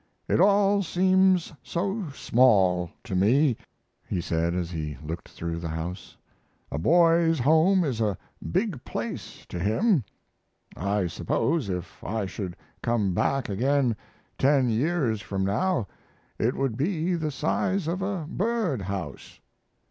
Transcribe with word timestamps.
"It 0.27 0.41
all 0.41 0.81
seems 0.81 1.53
so 1.61 2.09
small 2.09 2.89
to 3.03 3.13
me," 3.15 3.55
he 4.09 4.19
said, 4.19 4.55
as 4.55 4.71
he 4.71 4.97
looked 5.03 5.29
through 5.29 5.59
the 5.59 5.67
house; 5.67 6.17
"a 6.71 6.79
boy's 6.79 7.37
home 7.37 7.83
is 7.83 8.01
a 8.01 8.17
big 8.51 8.83
place 8.83 9.45
to 9.49 9.59
him. 9.59 10.03
I 10.75 11.05
suppose 11.05 11.69
if 11.69 12.03
I 12.03 12.25
should 12.25 12.55
come 12.81 13.13
back 13.13 13.47
again 13.47 13.95
ten 14.39 14.71
years 14.71 15.21
from 15.21 15.45
now 15.45 15.87
it 16.39 16.55
would 16.55 16.75
be 16.77 17.13
the 17.13 17.29
size 17.29 17.87
of 17.87 18.01
a 18.01 18.25
birdhouse." 18.27 19.39